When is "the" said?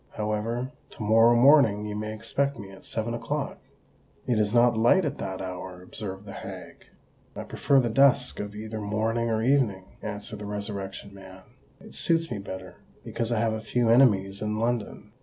6.25-6.33, 7.79-7.87, 10.39-10.45